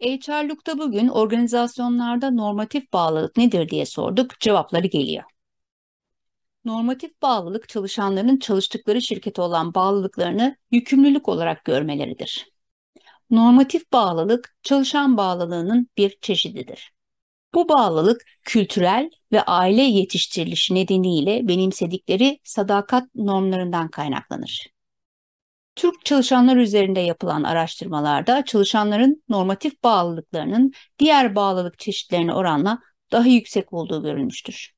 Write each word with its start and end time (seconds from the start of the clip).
HR'lukta 0.00 0.78
bugün 0.78 1.08
organizasyonlarda 1.08 2.30
normatif 2.30 2.92
bağlılık 2.92 3.36
nedir 3.36 3.68
diye 3.68 3.86
sorduk. 3.86 4.40
Cevapları 4.40 4.86
geliyor. 4.86 5.24
Normatif 6.64 7.22
bağlılık 7.22 7.68
çalışanların 7.68 8.36
çalıştıkları 8.36 9.02
şirkete 9.02 9.42
olan 9.42 9.74
bağlılıklarını 9.74 10.56
yükümlülük 10.70 11.28
olarak 11.28 11.64
görmeleridir. 11.64 12.46
Normatif 13.30 13.92
bağlılık 13.92 14.56
çalışan 14.62 15.16
bağlılığının 15.16 15.88
bir 15.98 16.18
çeşididir. 16.20 16.92
Bu 17.54 17.68
bağlılık 17.68 18.22
kültürel 18.42 19.10
ve 19.32 19.42
aile 19.42 19.82
yetiştirilişi 19.82 20.74
nedeniyle 20.74 21.48
benimsedikleri 21.48 22.40
sadakat 22.44 23.14
normlarından 23.14 23.88
kaynaklanır. 23.88 24.73
Türk 25.76 26.04
çalışanlar 26.04 26.56
üzerinde 26.56 27.00
yapılan 27.00 27.42
araştırmalarda 27.42 28.44
çalışanların 28.44 29.22
normatif 29.28 29.82
bağlılıklarının 29.84 30.72
diğer 30.98 31.34
bağlılık 31.34 31.78
çeşitlerine 31.78 32.34
oranla 32.34 32.78
daha 33.12 33.26
yüksek 33.26 33.72
olduğu 33.72 34.02
görülmüştür. 34.02 34.74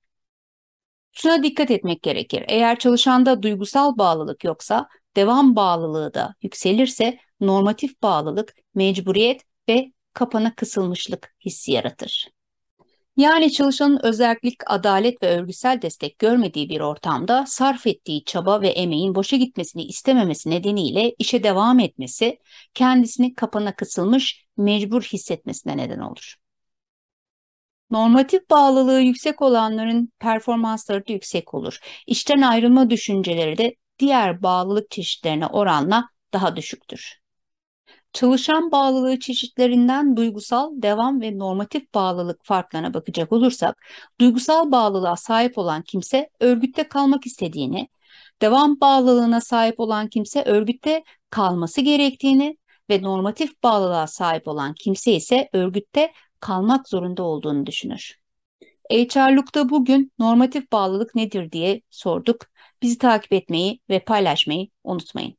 Şuna 1.12 1.42
dikkat 1.42 1.70
etmek 1.70 2.02
gerekir. 2.02 2.44
Eğer 2.48 2.78
çalışanda 2.78 3.42
duygusal 3.42 3.98
bağlılık 3.98 4.44
yoksa 4.44 4.88
devam 5.16 5.56
bağlılığı 5.56 6.14
da 6.14 6.34
yükselirse 6.42 7.18
normatif 7.40 8.02
bağlılık 8.02 8.54
mecburiyet 8.74 9.42
ve 9.68 9.92
kapana 10.12 10.54
kısılmışlık 10.54 11.34
hissi 11.44 11.72
yaratır. 11.72 12.35
Yani 13.16 13.52
çalışanın 13.52 14.00
özellik, 14.02 14.56
adalet 14.66 15.22
ve 15.22 15.38
örgüsel 15.38 15.82
destek 15.82 16.18
görmediği 16.18 16.68
bir 16.68 16.80
ortamda 16.80 17.44
sarf 17.46 17.86
ettiği 17.86 18.24
çaba 18.24 18.60
ve 18.60 18.68
emeğin 18.68 19.14
boşa 19.14 19.36
gitmesini 19.36 19.84
istememesi 19.84 20.50
nedeniyle 20.50 21.14
işe 21.18 21.42
devam 21.42 21.78
etmesi, 21.80 22.38
kendisini 22.74 23.34
kapana 23.34 23.76
kısılmış, 23.76 24.44
mecbur 24.56 25.02
hissetmesine 25.02 25.76
neden 25.76 25.98
olur. 25.98 26.34
Normatif 27.90 28.50
bağlılığı 28.50 29.00
yüksek 29.00 29.42
olanların 29.42 30.12
performansları 30.18 31.08
da 31.08 31.12
yüksek 31.12 31.54
olur. 31.54 31.78
İşten 32.06 32.42
ayrılma 32.42 32.90
düşünceleri 32.90 33.58
de 33.58 33.76
diğer 33.98 34.42
bağlılık 34.42 34.90
çeşitlerine 34.90 35.46
oranla 35.46 36.08
daha 36.32 36.56
düşüktür. 36.56 37.25
Çalışan 38.16 38.72
bağlılığı 38.72 39.18
çeşitlerinden 39.18 40.16
duygusal, 40.16 40.70
devam 40.82 41.20
ve 41.20 41.38
normatif 41.38 41.94
bağlılık 41.94 42.44
farklarına 42.44 42.94
bakacak 42.94 43.32
olursak, 43.32 43.86
duygusal 44.20 44.72
bağlılığa 44.72 45.16
sahip 45.16 45.58
olan 45.58 45.82
kimse 45.82 46.30
örgütte 46.40 46.88
kalmak 46.88 47.26
istediğini, 47.26 47.88
devam 48.42 48.80
bağlılığına 48.80 49.40
sahip 49.40 49.80
olan 49.80 50.08
kimse 50.08 50.42
örgütte 50.42 51.04
kalması 51.30 51.80
gerektiğini 51.80 52.56
ve 52.90 53.02
normatif 53.02 53.62
bağlılığa 53.62 54.06
sahip 54.06 54.48
olan 54.48 54.74
kimse 54.74 55.12
ise 55.12 55.48
örgütte 55.52 56.12
kalmak 56.40 56.88
zorunda 56.88 57.22
olduğunu 57.22 57.66
düşünür. 57.66 58.14
HR'lukta 58.92 59.68
bugün 59.68 60.12
normatif 60.18 60.72
bağlılık 60.72 61.14
nedir 61.14 61.52
diye 61.52 61.80
sorduk. 61.90 62.46
Bizi 62.82 62.98
takip 62.98 63.32
etmeyi 63.32 63.80
ve 63.90 63.98
paylaşmayı 64.04 64.68
unutmayın. 64.84 65.36